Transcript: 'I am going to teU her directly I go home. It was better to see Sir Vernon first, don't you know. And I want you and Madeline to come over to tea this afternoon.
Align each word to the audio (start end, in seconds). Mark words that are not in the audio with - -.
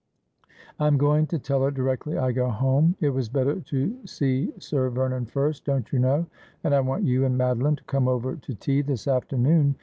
'I 0.79 0.87
am 0.87 0.97
going 0.97 1.27
to 1.27 1.37
teU 1.37 1.61
her 1.61 1.69
directly 1.69 2.17
I 2.17 2.31
go 2.31 2.49
home. 2.49 2.95
It 3.01 3.11
was 3.11 3.29
better 3.29 3.59
to 3.61 4.07
see 4.07 4.51
Sir 4.57 4.89
Vernon 4.89 5.27
first, 5.27 5.63
don't 5.63 5.93
you 5.93 5.99
know. 5.99 6.25
And 6.63 6.73
I 6.73 6.79
want 6.79 7.03
you 7.03 7.23
and 7.23 7.37
Madeline 7.37 7.75
to 7.75 7.83
come 7.83 8.07
over 8.07 8.35
to 8.35 8.55
tea 8.55 8.81
this 8.81 9.07
afternoon. 9.07 9.75